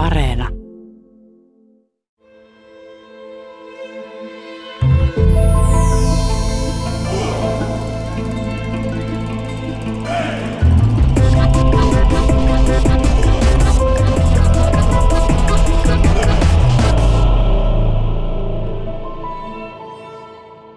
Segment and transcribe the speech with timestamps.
[0.00, 0.48] Areena.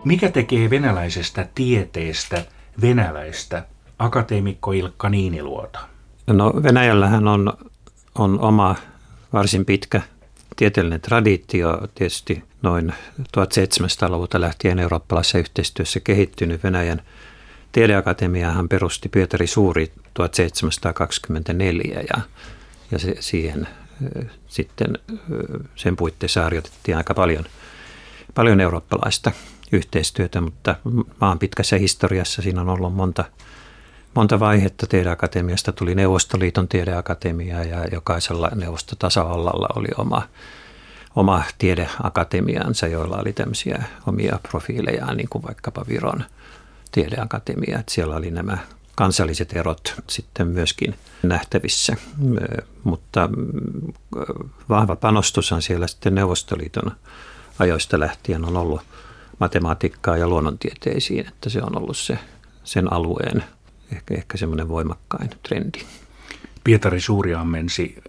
[0.06, 2.46] Mikä tekee venäläisestä tieteestä
[2.82, 3.66] venäläistä,
[4.00, 5.80] akateemikko Ilkka Niiniluota?
[6.28, 7.54] No Venäjällähän on,
[8.16, 8.76] on oma
[9.34, 10.02] varsin pitkä
[10.56, 17.02] tieteellinen traditio, tietysti noin 1700-luvulta lähtien eurooppalaisessa yhteistyössä kehittynyt Venäjän
[17.72, 22.22] tiedeakatemiahan perusti Pietari Suuri 1724 ja,
[22.92, 23.68] ja se, siihen
[24.48, 25.00] sitten
[25.76, 27.46] sen puitteissa harjoitettiin aika paljon,
[28.36, 29.32] paljon eurooppalaista
[29.72, 30.76] yhteistyötä, mutta
[31.22, 33.26] maan pitkässä historiassa siinä on ollut monta,
[34.16, 34.88] monta vaihetta.
[34.88, 40.22] Tiedeakatemiasta tuli Neuvostoliiton tiedeakatemia ja jokaisella neuvostotasavallalla oli oma,
[41.16, 46.24] oma tiedeakatemiansa, joilla oli tämmöisiä omia profiilejaan, niin kuin vaikkapa Viron
[46.92, 47.80] tiedeakatemia.
[47.80, 48.58] Että siellä oli nämä
[48.96, 51.96] kansalliset erot sitten myöskin nähtävissä,
[52.84, 53.30] mutta
[54.70, 56.92] vahva panostushan siellä sitten Neuvostoliiton
[57.60, 58.82] ajoista lähtien on ollut
[59.40, 62.20] matematiikkaa ja luonnontieteisiin, että se on ollut se,
[62.64, 63.44] sen alueen
[63.92, 65.80] ehkä, ehkä semmoinen voimakkain trendi.
[66.64, 68.02] Pietari Suuri ammensi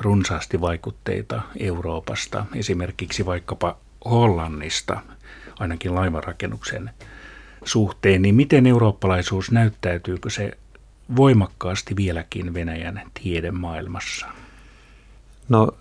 [0.00, 5.00] runsaasti vaikutteita Euroopasta, esimerkiksi vaikkapa Hollannista,
[5.58, 6.90] ainakin laivarakennuksen
[7.64, 10.52] suhteen, niin miten eurooppalaisuus näyttäytyykö se
[11.16, 14.26] voimakkaasti vieläkin Venäjän tiedemaailmassa?
[15.48, 15.72] No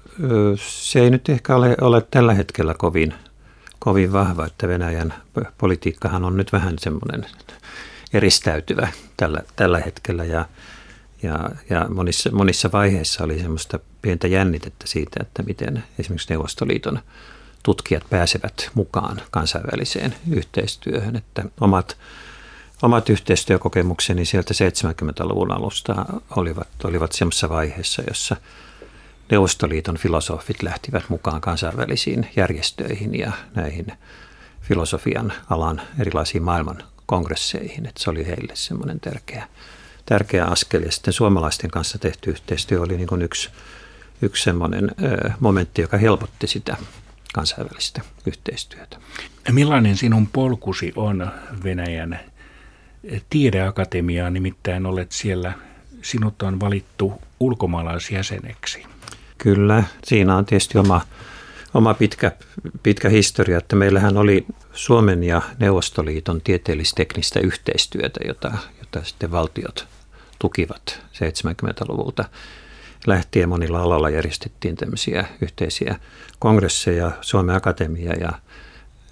[0.55, 3.13] se ei nyt ehkä ole, ole tällä hetkellä kovin
[3.83, 5.13] kovin vahva, että Venäjän
[5.57, 7.25] politiikkahan on nyt vähän semmoinen
[8.13, 10.23] eristäytyvä tällä, tällä hetkellä.
[10.23, 10.45] Ja,
[11.23, 16.99] ja, ja monissa, monissa vaiheissa oli semmoista pientä jännitettä siitä, että miten esimerkiksi Neuvostoliiton
[17.63, 21.97] tutkijat pääsevät mukaan kansainväliseen yhteistyöhön, että omat,
[22.81, 26.05] omat yhteistyökokemukseni sieltä 70-luvun alusta
[26.35, 28.35] olivat, olivat semmoisessa vaiheessa, jossa–
[29.31, 33.87] Neuvostoliiton filosofit lähtivät mukaan kansainvälisiin järjestöihin ja näihin
[34.61, 37.85] filosofian alan erilaisiin maailman kongresseihin.
[37.85, 39.47] Että se oli heille semmoinen tärkeä,
[40.05, 40.81] tärkeä askel.
[40.83, 43.49] Ja sitten suomalaisten kanssa tehty yhteistyö oli niin kuin yksi,
[44.21, 44.91] yksi semmoinen
[45.39, 46.77] momentti, joka helpotti sitä
[47.33, 48.97] kansainvälistä yhteistyötä.
[49.51, 51.31] Millainen sinun polkusi on
[51.63, 52.19] Venäjän
[53.29, 55.53] tiedeakatemiaan, nimittäin olet siellä,
[56.01, 58.85] sinut on valittu ulkomaalaisjäseneksi.
[59.37, 61.01] Kyllä, siinä on tietysti oma,
[61.73, 62.31] oma pitkä,
[62.83, 69.87] pitkä historia, että meillähän oli Suomen ja Neuvostoliiton tieteellisteknistä yhteistyötä, jota, jota sitten valtiot
[70.39, 72.25] tukivat 70-luvulta
[73.07, 75.99] lähtien monilla alalla järjestettiin tämmöisiä yhteisiä
[76.39, 77.11] kongresseja.
[77.21, 78.31] Suomen Akatemia ja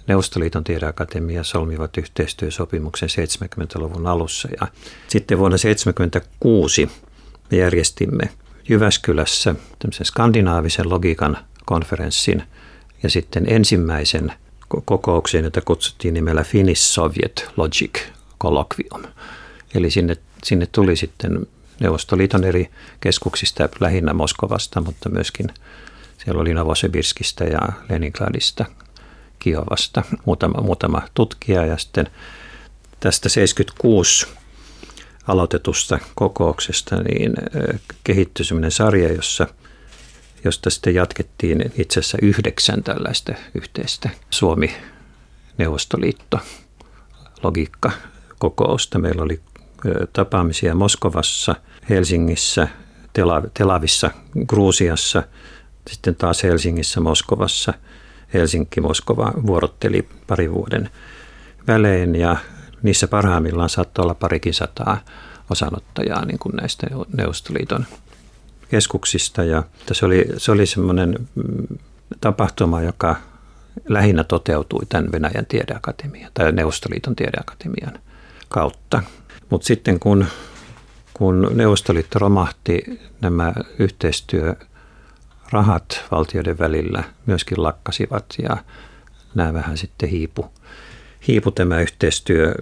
[0.06, 4.66] Neuvostoliiton tiedeakatemia solmivat yhteistyösopimuksen 70-luvun alussa ja
[5.08, 6.90] sitten vuonna 1976
[7.50, 8.28] me järjestimme
[8.68, 12.42] Jyväskylässä tämmöisen skandinaavisen logiikan konferenssin
[13.02, 14.32] ja sitten ensimmäisen
[14.84, 18.00] kokouksen, jota kutsuttiin nimellä Finnish Soviet Logic
[18.40, 19.02] Colloquium.
[19.74, 21.46] Eli sinne, sinne tuli sitten
[21.80, 22.70] Neuvostoliiton eri
[23.00, 25.46] keskuksista, lähinnä Moskovasta, mutta myöskin
[26.24, 28.64] siellä oli Novosibirskistä ja Leningradista,
[29.38, 32.06] Kiovasta muutama, muutama tutkija ja sitten
[33.00, 34.26] tästä 76
[35.26, 37.32] aloitetusta kokouksesta niin
[38.04, 39.46] kehittyi sellainen sarja, jossa,
[40.44, 46.38] josta sitten jatkettiin itse asiassa yhdeksän tällaista yhteistä Suomi-Neuvostoliitto
[47.42, 48.98] logiikka-kokousta.
[48.98, 49.40] Meillä oli
[50.12, 51.54] tapaamisia Moskovassa,
[51.88, 52.68] Helsingissä,
[53.54, 54.10] Telavissa,
[54.46, 55.22] Gruusiassa,
[55.90, 57.74] sitten taas Helsingissä, Moskovassa.
[58.34, 60.90] Helsinki-Moskova vuorotteli pari vuoden
[61.66, 62.36] välein ja
[62.82, 65.00] niissä parhaimmillaan saattoi olla parikin sataa
[65.50, 66.86] osanottajaa niin kuin näistä
[67.16, 67.86] Neuvostoliiton
[68.72, 69.44] keskuksista.
[69.44, 69.62] Ja
[69.92, 71.66] se oli, se oli semmoinen mm,
[72.20, 73.16] tapahtuma, joka
[73.88, 77.98] lähinnä toteutui tämän Venäjän tiedeakatemian tai Neuvostoliiton tiedeakatemian
[78.48, 79.02] kautta.
[79.50, 80.26] Mutta sitten kun,
[81.14, 88.56] kun Neuvostoliitto romahti, nämä yhteistyörahat valtioiden välillä myöskin lakkasivat ja
[89.34, 90.50] nämä vähän sitten hiipu
[91.28, 92.54] hiipu tämä yhteistyö.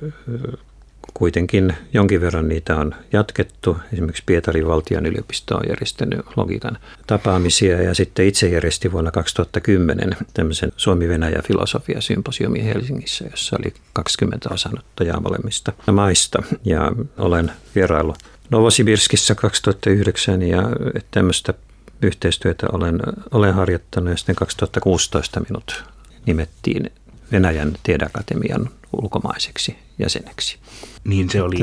[1.14, 3.76] Kuitenkin jonkin verran niitä on jatkettu.
[3.92, 10.72] Esimerkiksi Pietarin valtion yliopisto on järjestänyt logiikan tapaamisia ja sitten itse järjesti vuonna 2010 tämmöisen
[10.76, 16.42] Suomi-Venäjä filosofia-symposiumin Helsingissä, jossa oli 20 osanottajaa molemmista maista.
[16.64, 18.14] Ja olen vierailu
[18.50, 20.62] Novosibirskissä 2009 ja
[21.10, 21.54] tämmöistä
[22.02, 25.84] yhteistyötä olen, olen harjoittanut ja sitten 2016 minut
[26.26, 26.90] nimettiin
[27.32, 30.58] Venäjän tiedeakatemian ulkomaiseksi jäseneksi.
[31.04, 31.56] Niin se oli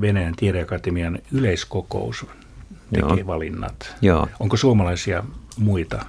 [0.00, 2.26] Venäjän tiedeakatemian yleiskokous
[2.94, 3.26] tekee Joo.
[3.26, 3.94] valinnat.
[4.02, 4.28] Joo.
[4.40, 5.24] Onko suomalaisia
[5.56, 6.06] muita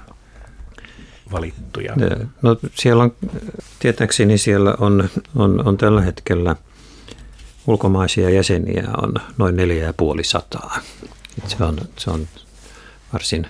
[1.32, 1.96] valittuja?
[2.42, 3.14] No siellä on,
[3.80, 6.56] tietääkseni siellä on, on, on tällä hetkellä
[7.68, 10.80] ulkomaisia jäseniä on noin neljä ja puoli sataa.
[11.48, 12.28] Se on, se on
[13.14, 13.48] varsin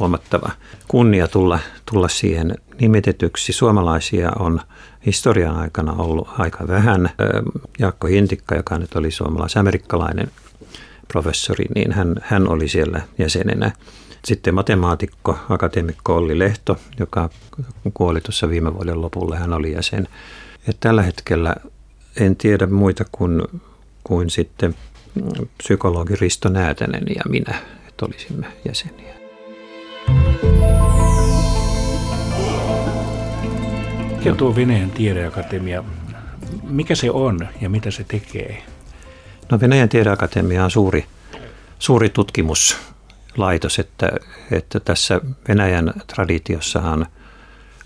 [0.00, 0.50] huomattava
[0.88, 1.58] kunnia tulla,
[1.90, 3.52] tulla siihen nimitetyksi.
[3.52, 4.60] Suomalaisia on
[5.06, 7.10] historian aikana ollut aika vähän.
[7.78, 10.30] Jaakko Hintikka, joka nyt oli suomalais-amerikkalainen
[11.08, 13.72] professori, niin hän, hän oli siellä jäsenenä.
[14.24, 17.30] Sitten matemaatikko, akateemikko Olli Lehto, joka
[17.94, 20.08] kuoli tuossa viime vuoden lopulla, hän oli jäsen.
[20.66, 21.54] Ja tällä hetkellä
[22.16, 23.42] en tiedä muita kuin,
[24.04, 24.74] kuin sitten
[25.58, 27.54] psykologi Risto Näätänen ja minä,
[27.98, 29.14] että olisimme jäseniä.
[34.24, 35.84] Ja tuo Venäjän tiedeakatemia,
[36.62, 38.62] mikä se on ja mitä se tekee?
[39.50, 41.06] No Venäjän tiedeakatemia on suuri,
[41.78, 44.10] suuri tutkimuslaitos, että,
[44.50, 47.06] että tässä Venäjän traditiossahan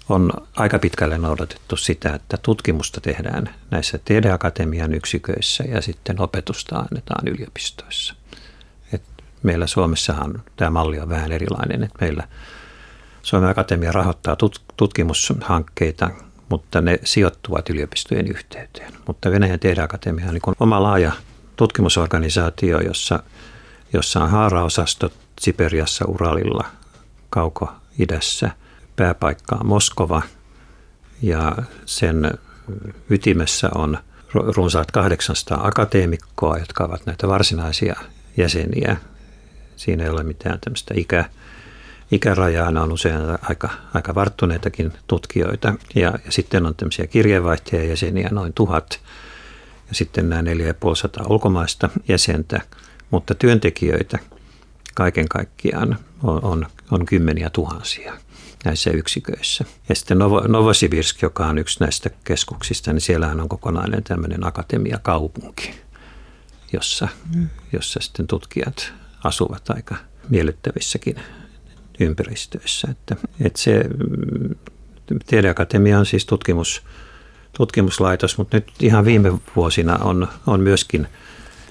[0.09, 7.29] on aika pitkälle noudatettu sitä, että tutkimusta tehdään näissä tiedeakatemian yksiköissä ja sitten opetusta annetaan
[7.29, 8.22] yliopistoissa.
[9.43, 12.29] Meillä Suomessahan tämä malli on vähän erilainen, että meillä
[13.23, 14.37] Suomen Akatemia rahoittaa
[14.77, 16.11] tutkimushankkeita,
[16.49, 18.93] mutta ne sijoittuvat yliopistojen yhteyteen.
[19.07, 21.13] Mutta Venäjän tiedeakatemia on niin oma laaja
[21.57, 23.23] tutkimusorganisaatio, jossa,
[23.93, 26.65] jossa on haaraosastot Siperiassa, Uralilla,
[27.31, 28.51] Kauko-idässä.
[28.97, 30.23] Pääpaikka on Moskova
[31.23, 31.57] ja
[31.87, 32.39] sen
[33.11, 33.99] ytimessä on
[34.35, 37.97] runsaat 800 akateemikkoa, jotka ovat näitä varsinaisia
[38.37, 38.97] jäseniä.
[39.77, 41.25] Siinä ei ole mitään tämmöistä ikä,
[42.11, 45.75] ikärajaa, ne on usein aika, aika varttuneitakin tutkijoita.
[45.95, 49.01] Ja, ja sitten on tämmöisiä kirjeenvaihtajajäseniä noin tuhat
[49.89, 52.61] ja sitten nämä 4500 ulkomaista jäsentä,
[53.11, 54.19] mutta työntekijöitä
[54.95, 58.13] kaiken kaikkiaan on, on, on kymmeniä tuhansia
[58.65, 59.65] näissä yksiköissä.
[59.89, 65.75] Ja sitten Novo, Novosibirsk, joka on yksi näistä keskuksista, niin siellähän on kokonainen tämmöinen akatemiakaupunki,
[66.73, 67.49] jossa, mm.
[67.73, 68.93] jossa sitten tutkijat
[69.25, 69.97] asuvat aika
[70.29, 71.17] miellyttävissäkin
[72.01, 72.89] ympäristöissä.
[72.91, 74.55] Että, että se mm,
[75.27, 76.83] tiedeakatemia on siis tutkimus,
[77.57, 81.09] tutkimuslaitos, mutta nyt ihan viime vuosina on, on myöskin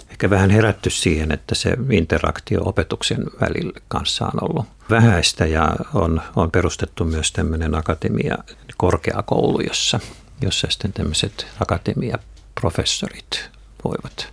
[0.09, 6.21] ehkä vähän herätty siihen, että se interaktio opetuksen välillä kanssa on ollut vähäistä ja on,
[6.35, 8.37] on perustettu myös tämmöinen akatemia
[8.77, 9.99] korkeakoulu, jossa,
[10.41, 13.49] jossa sitten tämmöiset akatemiaprofessorit
[13.83, 14.30] voivat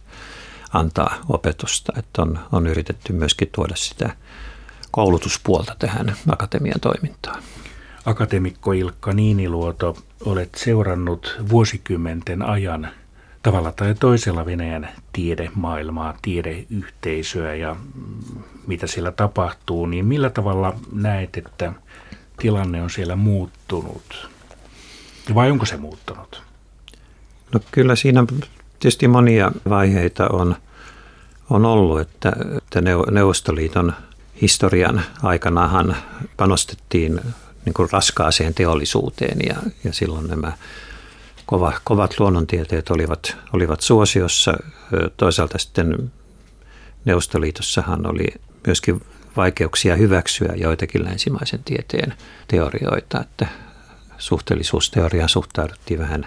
[0.73, 1.93] antaa opetusta.
[1.97, 4.11] Että on, on yritetty myöskin tuoda sitä
[4.91, 7.43] koulutuspuolta tähän akatemian toimintaan.
[8.05, 12.89] Akatemikko Ilkka Niiniluoto, olet seurannut vuosikymmenten ajan
[13.43, 17.77] tavalla tai toisella Venäjän tiedemaailmaa, tiedeyhteisöä ja
[18.67, 21.73] mitä siellä tapahtuu, niin millä tavalla näet, että
[22.39, 24.29] tilanne on siellä muuttunut?
[25.35, 26.43] Vai onko se muuttunut?
[27.55, 28.25] No kyllä siinä
[28.81, 30.57] tietysti monia vaiheita on,
[31.51, 32.81] on ollut, että, että
[33.11, 33.93] Neuvostoliiton
[34.43, 35.97] historian aikanahan
[36.37, 37.21] panostettiin
[37.65, 40.53] niin kuin raskaaseen teollisuuteen ja, ja silloin nämä
[41.47, 44.55] kova, kovat luonnontieteet olivat, olivat suosiossa.
[45.17, 46.13] Toisaalta sitten
[47.05, 48.27] Neuvostoliitossahan oli
[48.67, 49.03] myöskin
[49.37, 52.15] vaikeuksia hyväksyä joitakin länsimaisen tieteen
[52.49, 53.47] teorioita, että
[54.19, 56.27] suhteellisuusteoriaan suhtauduttiin vähän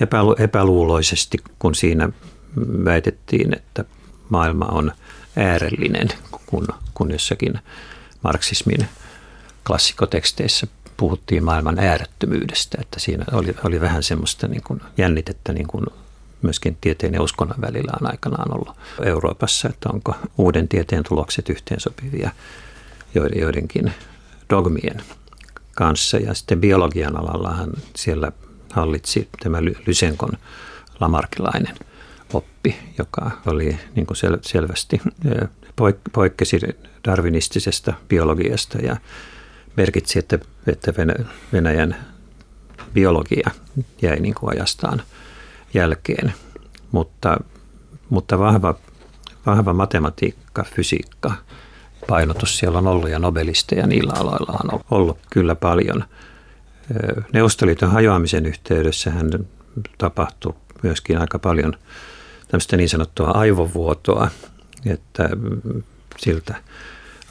[0.00, 2.08] epälu- epäluuloisesti, kun siinä
[2.84, 3.84] väitettiin, että
[4.28, 4.92] maailma on
[5.36, 6.08] äärellinen,
[6.46, 7.58] kun, kun jossakin
[8.22, 8.88] marksismin
[9.66, 15.86] klassikoteksteissä puhuttiin maailman äärettömyydestä, että siinä oli, oli vähän semmoista niin kuin jännitettä niin kuin
[16.42, 22.30] myöskin tieteen ja uskonnon välillä on aikanaan ollut Euroopassa, että onko uuden tieteen tulokset yhteensopivia
[23.14, 23.92] joidenkin
[24.50, 25.02] dogmien
[25.74, 26.16] kanssa.
[26.16, 28.32] Ja sitten biologian alallahan siellä
[28.76, 30.32] hallitsi tämä Lysenkon
[31.00, 31.74] lamarkilainen
[32.34, 35.00] oppi, joka oli niin kuin sel- selvästi
[36.12, 36.60] poikkesi
[37.08, 38.96] darwinistisesta biologiasta ja
[39.76, 40.92] merkitsi, että, että
[41.52, 41.96] Venäjän
[42.94, 43.50] biologia
[44.02, 45.02] jäi niin kuin ajastaan
[45.74, 46.34] jälkeen.
[46.92, 47.36] Mutta,
[48.10, 48.74] mutta vahva,
[49.46, 51.32] vahva matematiikka, fysiikka,
[52.08, 56.04] painotus siellä on ollut ja nobelisteja niillä aloilla on ollut kyllä paljon.
[57.32, 59.30] Neuvostoliiton hajoamisen yhteydessä hän
[59.98, 61.74] tapahtui myöskin aika paljon
[62.48, 64.30] tämmöistä niin sanottua aivovuotoa,
[64.86, 65.28] että
[66.18, 66.54] siltä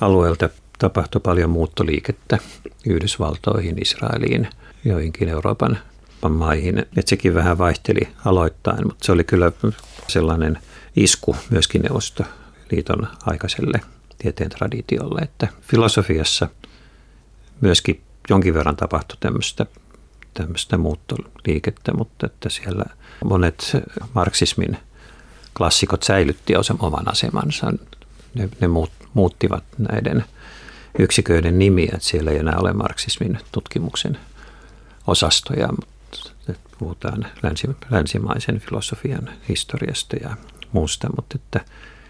[0.01, 2.37] alueelta tapahtui paljon muuttoliikettä
[2.85, 4.47] Yhdysvaltoihin, Israeliin,
[4.85, 5.79] joihinkin Euroopan
[6.29, 6.85] maihin.
[6.97, 9.51] Et sekin vähän vaihteli aloittain, mutta se oli kyllä
[10.07, 10.59] sellainen
[10.95, 13.81] isku myöskin Neuvostoliiton aikaiselle
[14.17, 16.47] tieteen traditiolle, että filosofiassa
[17.61, 19.65] myöskin jonkin verran tapahtui tämmöistä,
[20.33, 22.85] tämmöistä muuttoliikettä, mutta että siellä
[23.25, 23.77] monet
[24.13, 24.77] marksismin
[25.57, 27.73] klassikot säilytti oman asemansa.
[28.33, 28.67] Ne, ne
[29.13, 30.25] muuttivat näiden
[30.99, 34.17] yksiköiden nimiä, että siellä ei enää ole marksismin tutkimuksen
[35.07, 36.15] osastoja, mutta
[36.79, 40.37] puhutaan länsi, länsimaisen filosofian historiasta ja
[40.71, 41.65] muusta, mutta että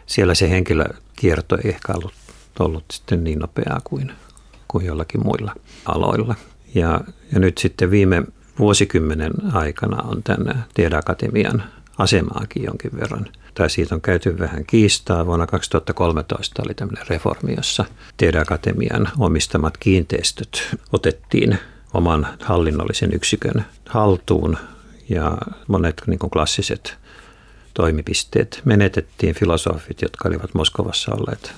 [0.06, 2.14] siellä se henkilökierto ei ehkä ollut,
[2.60, 4.12] ollut sitten niin nopeaa kuin,
[4.76, 5.56] kuin jollakin muilla
[5.86, 6.36] aloilla.
[6.74, 7.02] Ja,
[7.32, 8.24] ja nyt sitten viime
[8.60, 11.64] vuosikymmenen aikana on tänne Tiedeakatemian
[11.98, 13.28] asemaakin jonkin verran.
[13.54, 15.26] Tai siitä on käyty vähän kiistaa.
[15.26, 17.86] Vuonna 2013 oli tämmöinen reformi, jossa
[18.18, 21.60] Tiedeakatemian omistamat kiinteistöt otettiin
[21.94, 24.58] oman hallinnollisen yksikön haltuun
[25.10, 26.98] ja monet niin kuin klassiset
[27.74, 29.36] toimipisteet menetettiin.
[29.36, 31.54] Filosofit, jotka olivat Moskovassa olleet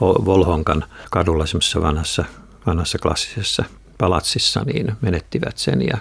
[0.00, 2.24] Volhonkan kadulla semmoisessa vanhassa,
[2.66, 3.64] vanhassa klassisessa
[3.98, 5.98] palatsissa, niin menettivät sen ja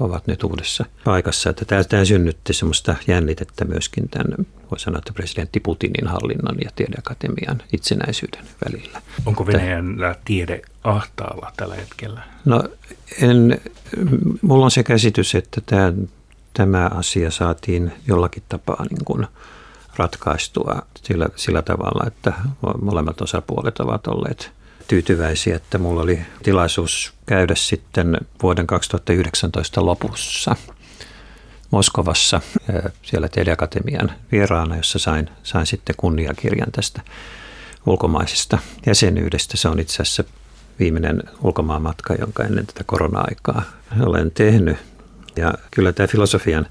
[0.00, 1.50] ovat nyt uudessa paikassa.
[1.50, 6.70] Että tämä, tämä synnytti semmoista jännitettä myöskin tämän, voi sanoa, että presidentti Putinin hallinnon ja
[6.76, 9.02] tiedeakatemian itsenäisyyden välillä.
[9.26, 12.22] Onko Venäjän tiede ahtaalla tällä hetkellä?
[12.44, 12.64] No,
[13.22, 13.60] en,
[14.42, 15.92] mulla on se käsitys, että tämä,
[16.54, 19.26] tämä asia saatiin jollakin tapaa niin kuin
[19.96, 22.32] ratkaistua sillä, sillä tavalla, että
[22.82, 24.57] molemmat osapuolet ovat olleet
[24.88, 30.56] tyytyväisiä, että mulla oli tilaisuus käydä sitten vuoden 2019 lopussa
[31.70, 32.40] Moskovassa
[33.02, 37.00] siellä Tiedeakatemian vieraana, jossa sain, sain sitten kunniakirjan tästä
[37.86, 39.56] ulkomaisesta jäsenyydestä.
[39.56, 40.24] Se on itse asiassa
[40.78, 43.62] viimeinen ulkomaanmatka, jonka ennen tätä korona-aikaa
[44.00, 44.76] olen tehnyt.
[45.36, 46.66] Ja kyllä tämä filosofian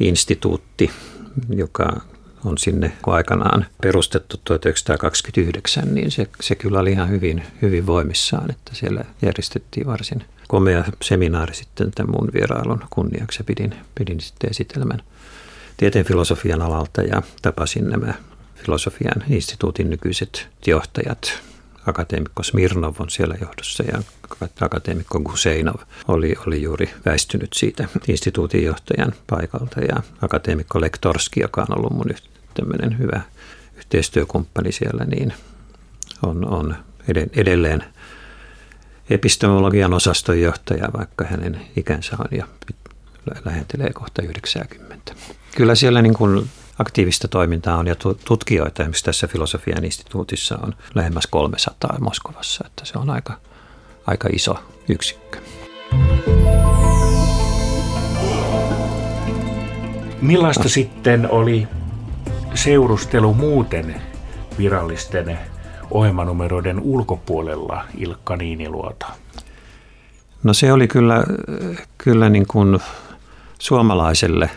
[0.00, 0.90] instituutti,
[1.48, 2.00] joka
[2.44, 8.74] on sinne aikanaan perustettu 1929, niin se, se kyllä oli ihan hyvin, hyvin voimissaan, että
[8.74, 15.02] siellä järjestettiin varsin komea seminaari sitten tämän mun vierailun kunniaksi pidin, pidin sitten esitelmän
[15.76, 18.14] tieteen filosofian alalta ja tapasin nämä
[18.54, 21.42] filosofian instituutin nykyiset johtajat.
[21.86, 24.02] Akateemikko Smirnov on siellä johdossa ja
[24.60, 31.78] akateemikko Guseinov oli, oli juuri väistynyt siitä instituutin johtajan paikalta ja akateemikko Lektorski, joka on
[31.78, 32.10] ollut mun
[32.54, 33.20] tämmöinen hyvä
[33.76, 35.32] yhteistyökumppani siellä, niin
[36.22, 36.76] on, on
[37.36, 37.84] edelleen
[39.10, 42.46] epistemologian osastonjohtaja, vaikka hänen ikänsä on ja
[43.44, 45.12] lähentelee kohta 90.
[45.56, 51.26] Kyllä siellä niin kuin aktiivista toimintaa on ja tutkijoita, esimerkiksi tässä filosofian instituutissa on lähemmäs
[51.26, 53.38] 300 Moskovassa, että se on aika,
[54.06, 55.38] aika iso yksikkö.
[60.20, 61.68] Millaista sitten oli
[62.54, 64.02] seurustelu muuten
[64.58, 65.38] virallisten
[65.90, 69.06] ohjelmanumeroiden ulkopuolella Ilkka Niiniluota?
[70.42, 71.24] No se oli kyllä,
[71.98, 72.78] kyllä niin kuin
[73.58, 74.50] suomalaiselle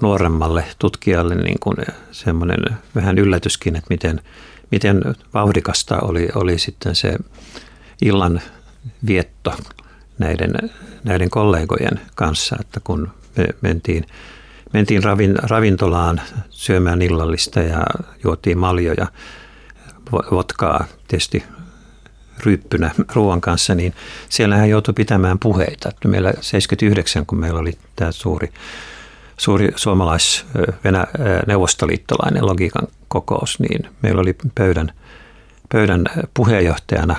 [0.00, 1.76] nuoremmalle tutkijalle niin kuin
[2.12, 2.58] semmoinen
[2.94, 4.20] vähän yllätyskin, että miten,
[4.70, 5.02] miten
[5.34, 7.16] vauhdikasta oli, oli sitten se
[8.02, 8.40] illan
[9.06, 9.54] vietto
[10.18, 10.70] näiden,
[11.04, 14.06] näiden kollegojen kanssa, että kun me mentiin
[14.72, 16.20] mentiin ravin, ravintolaan
[16.50, 17.86] syömään illallista ja
[18.24, 19.06] juotiin maljoja,
[20.30, 21.44] votkaa tietysti
[22.44, 23.94] ryyppynä ruoan kanssa, niin
[24.28, 25.92] siellä hän joutui pitämään puheita.
[26.04, 28.52] Meillä 79, kun meillä oli tämä suuri,
[29.36, 34.92] suuri suomalais-neuvostoliittolainen logiikan kokous, niin meillä oli pöydän,
[35.72, 37.16] pöydän puheenjohtajana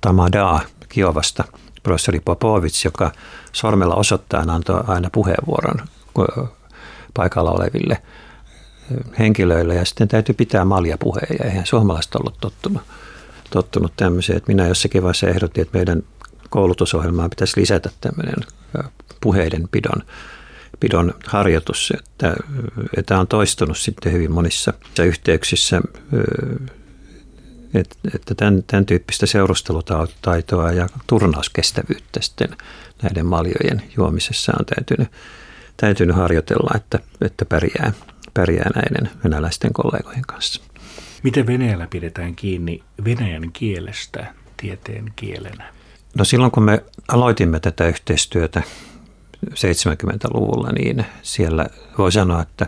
[0.00, 1.44] Tamada Kiovasta,
[1.82, 3.12] professori Popovits, joka
[3.52, 5.76] sormella osoittain antoi aina puheenvuoron
[7.14, 8.02] paikalla oleville
[9.18, 12.82] henkilöille ja sitten täytyy pitää malja puheen ja eihän suomalaiset ollut tottunut,
[13.50, 14.36] tottunut tämmöiseen.
[14.36, 16.02] Että minä jossakin vaiheessa ehdotin, että meidän
[16.50, 18.36] koulutusohjelmaan pitäisi lisätä tämmöinen
[19.20, 20.02] puheiden pidon,
[20.80, 22.36] pidon harjoitus, että,
[22.96, 24.72] että on toistunut sitten hyvin monissa
[25.04, 25.80] yhteyksissä,
[28.14, 32.48] että tämän, tämän tyyppistä seurustelutaitoa ja turnauskestävyyttä sitten
[33.02, 35.08] näiden maljojen juomisessa on täytynyt
[35.80, 37.92] täytynyt harjoitella, että, että pärjää,
[38.34, 40.62] pärjää näiden venäläisten kollegojen kanssa.
[41.22, 45.72] Miten Venäjällä pidetään kiinni venäjän kielestä tieteen kielenä?
[46.18, 48.62] No silloin kun me aloitimme tätä yhteistyötä
[49.46, 51.66] 70-luvulla, niin siellä
[51.98, 52.66] voi sanoa, että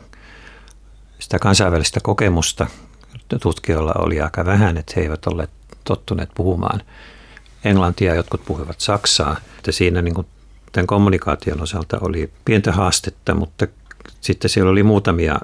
[1.18, 2.66] sitä kansainvälistä kokemusta
[3.42, 5.50] tutkijoilla oli aika vähän, että he eivät olleet
[5.84, 6.82] tottuneet puhumaan
[7.64, 9.36] englantia, jotkut puhuivat saksaa.
[9.58, 10.26] Että siinä niin kuin
[10.72, 13.66] tämän kommunikaation osalta oli pientä haastetta, mutta
[14.20, 15.38] sitten siellä oli muutamia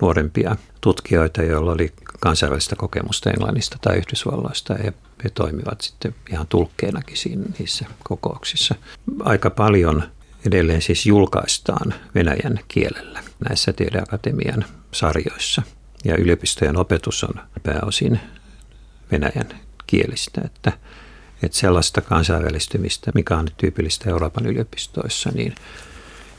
[0.00, 4.92] nuorempia tutkijoita, joilla oli kansainvälistä kokemusta Englannista tai Yhdysvalloista ja
[5.24, 8.74] he toimivat sitten ihan tulkkeenakin siinä, niissä kokouksissa.
[9.24, 10.02] Aika paljon
[10.46, 15.62] edelleen siis julkaistaan venäjän kielellä näissä tiedeakatemian sarjoissa.
[16.04, 18.20] Ja yliopistojen opetus on pääosin
[19.12, 19.48] venäjän
[19.86, 20.72] kielistä, että,
[21.42, 25.54] että sellaista kansainvälistymistä, mikä on tyypillistä Euroopan yliopistoissa, niin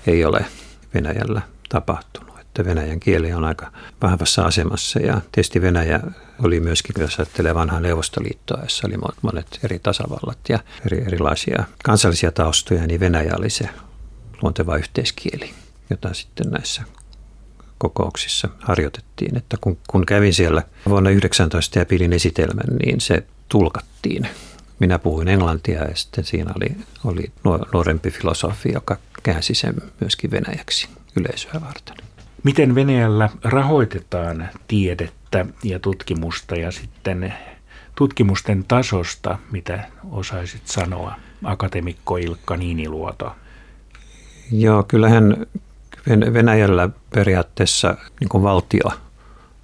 [0.07, 0.45] ei ole
[0.93, 2.39] Venäjällä tapahtunut.
[2.39, 3.71] Että venäjän kieli on aika
[4.01, 5.99] vahvassa asemassa ja tietysti Venäjä
[6.43, 12.31] oli myöskin, jos ajattelee vanhaa Neuvostoliittoa, jossa oli monet eri tasavallat ja eri, erilaisia kansallisia
[12.31, 13.69] taustoja, niin Venäjä oli se
[14.41, 15.53] luonteva yhteiskieli,
[15.89, 16.83] jota sitten näissä
[17.77, 19.37] kokouksissa harjoitettiin.
[19.37, 24.27] Että kun, kun kävin siellä vuonna 19 ja pidin esitelmän, niin se tulkattiin.
[24.79, 27.31] Minä puhuin englantia ja sitten siinä oli, oli
[27.73, 31.97] nuorempi filosofi, joka käänsi sen myöskin venäjäksi yleisöä varten.
[32.43, 37.33] Miten Venäjällä rahoitetaan tiedettä ja tutkimusta ja sitten
[37.95, 43.35] tutkimusten tasosta, mitä osaisit sanoa, akatemikko Ilkka Niiniluoto?
[44.51, 45.47] Joo, kyllähän
[46.33, 48.91] Venäjällä periaatteessa niin valtio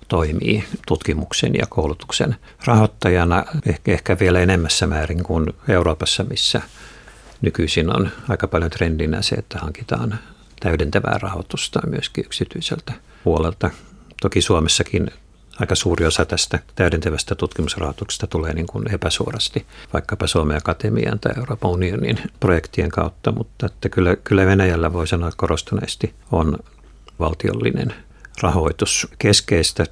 [0.08, 2.36] toimii tutkimuksen ja koulutuksen
[2.66, 6.62] rahoittajana ehkä, ehkä vielä enemmässä määrin kuin Euroopassa, missä
[7.42, 10.20] nykyisin on aika paljon trendinä se, että hankitaan
[10.60, 13.70] täydentävää rahoitusta myöskin yksityiseltä puolelta.
[14.22, 15.08] Toki Suomessakin
[15.60, 21.72] aika suuri osa tästä täydentävästä tutkimusrahoituksesta tulee niin kuin epäsuorasti vaikkapa Suomen Akatemian tai Euroopan
[21.72, 26.60] unionin projektien kautta, mutta että kyllä, kyllä Venäjällä voi sanoa korostuneesti on
[27.20, 27.94] valtiollinen
[28.42, 29.86] rahoitus keskeistä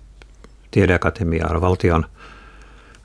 [0.71, 2.05] tiedeakatemiaa on valtion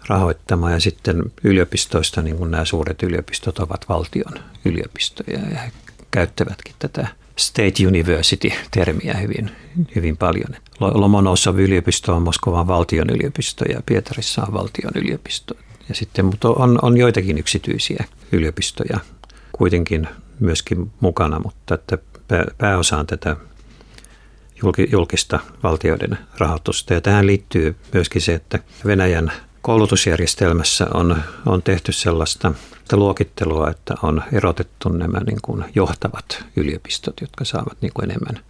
[0.08, 4.32] rahoittama ja sitten yliopistoista, niin kuin nämä suuret yliopistot ovat valtion
[4.64, 5.72] yliopistoja ja he
[6.10, 9.50] käyttävätkin tätä State University-termiä hyvin,
[9.94, 10.48] hyvin paljon.
[10.80, 15.54] Lomonosov yliopisto on Moskovan valtion yliopisto ja Pietarissa on valtion yliopisto.
[15.88, 18.98] Ja sitten, mutta on, on joitakin yksityisiä yliopistoja
[19.52, 20.08] kuitenkin
[20.40, 21.98] myöskin mukana, mutta että
[22.58, 23.36] pääosa on tätä
[24.92, 26.94] julkista valtioiden rahoitusta.
[26.94, 29.32] Ja tähän liittyy myöskin se, että Venäjän
[29.66, 32.52] koulutusjärjestelmässä on, on tehty sellaista
[32.92, 38.44] luokittelua, että on erotettu nämä niin kuin johtavat yliopistot, jotka saavat niin kuin enemmän,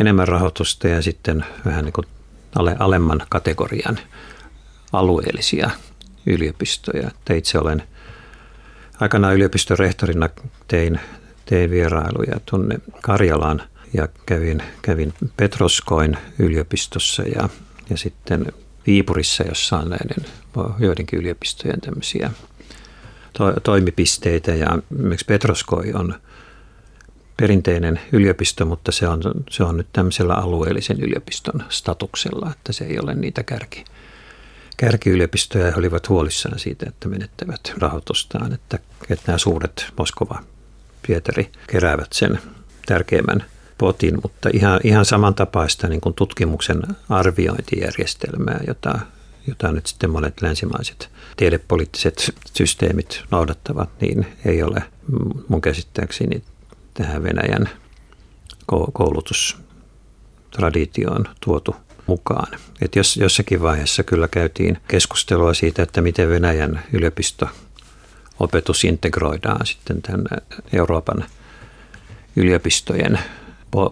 [0.00, 2.06] enemmän rahoitusta ja sitten vähän niin kuin
[2.54, 3.98] ale, alemman kategorian
[4.92, 5.70] alueellisia
[6.26, 7.08] yliopistoja.
[7.08, 7.82] Että itse olen
[9.00, 10.28] aikanaan yliopiston rehtorina
[10.68, 11.00] tein,
[11.46, 17.48] tein vierailuja tuonne Karjalaan ja kävin, kävin Petroskoin yliopistossa ja,
[17.90, 18.46] ja sitten
[18.86, 20.24] Viipurissa, jossa on näiden
[20.78, 22.30] joidenkin yliopistojen tämmöisiä
[23.32, 26.14] to, toimipisteitä ja miksi Petroskoi on
[27.36, 29.20] perinteinen yliopisto, mutta se on,
[29.50, 33.84] se on nyt tämmöisellä alueellisen yliopiston statuksella, että se ei ole niitä kärki,
[34.76, 35.64] kärkiyliopistoja.
[35.70, 38.78] He olivat huolissaan siitä, että menettävät rahoitustaan, että,
[39.10, 40.42] että nämä suuret Moskova,
[41.06, 42.40] Pietari keräävät sen
[42.86, 43.44] tärkeimmän
[43.78, 48.98] potin, mutta ihan, ihan samantapaista niin kuin tutkimuksen arviointijärjestelmää, jota,
[49.48, 54.82] jota nyt sitten monet länsimaiset tiedepoliittiset systeemit noudattavat, niin ei ole
[55.48, 56.42] mun käsittääkseni
[56.94, 57.68] tähän Venäjän
[58.92, 62.58] koulutustraditioon tuotu mukaan.
[62.82, 67.48] Et jos, jossakin vaiheessa kyllä käytiin keskustelua siitä, että miten Venäjän yliopisto
[68.40, 70.36] opetus integroidaan sitten tänne
[70.72, 71.24] Euroopan
[72.36, 73.18] yliopistojen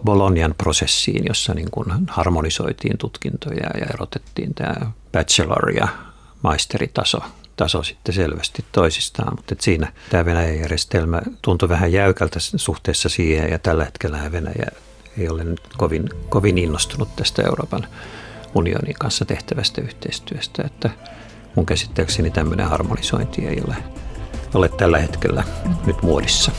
[0.05, 5.87] Bolognan prosessiin, jossa niin kuin harmonisoitiin tutkintoja ja erotettiin tämä bachelor- ja
[6.41, 7.19] maisteritaso
[7.57, 13.59] taso sitten selvästi toisistaan, mutta siinä tämä Venäjän järjestelmä tuntui vähän jäykältä suhteessa siihen ja
[13.59, 14.67] tällä hetkellä Venäjä
[15.17, 17.87] ei ole nyt kovin, kovin innostunut tästä Euroopan
[18.55, 20.89] unionin kanssa tehtävästä yhteistyöstä, että
[21.55, 23.75] mun käsittääkseni tämmöinen harmonisointi ei ole,
[24.53, 25.43] ole tällä hetkellä
[25.85, 26.51] nyt muodissa.